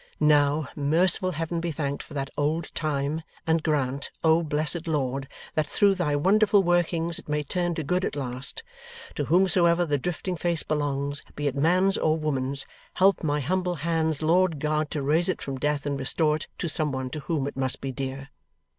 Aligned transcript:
Now, 0.19 0.67
merciful 0.75 1.33
Heaven 1.33 1.61
be 1.61 1.69
thanked 1.69 2.01
for 2.01 2.15
that 2.15 2.31
old 2.35 2.73
time, 2.73 3.21
and 3.45 3.61
grant, 3.61 4.09
O 4.23 4.41
Blessed 4.41 4.87
Lord, 4.87 5.27
that 5.53 5.67
through 5.67 5.93
thy 5.93 6.15
wonderful 6.15 6.63
workings 6.63 7.19
it 7.19 7.29
may 7.29 7.43
turn 7.43 7.75
to 7.75 7.83
good 7.83 8.03
at 8.03 8.15
last! 8.15 8.63
To 9.13 9.25
whomsoever 9.25 9.85
the 9.85 9.99
drifting 9.99 10.35
face 10.37 10.63
belongs, 10.63 11.21
be 11.35 11.45
it 11.45 11.53
man's 11.53 11.99
or 11.99 12.17
woman's, 12.17 12.65
help 12.95 13.23
my 13.23 13.41
humble 13.41 13.75
hands, 13.75 14.23
Lord 14.23 14.57
God, 14.57 14.89
to 14.89 15.03
raise 15.03 15.29
it 15.29 15.39
from 15.39 15.59
death 15.59 15.85
and 15.85 15.99
restore 15.99 16.37
it 16.37 16.47
to 16.57 16.67
some 16.67 16.91
one 16.91 17.11
to 17.11 17.19
whom 17.19 17.45
it 17.45 17.55
must 17.55 17.79
be 17.79 17.91
dear! 17.91 18.29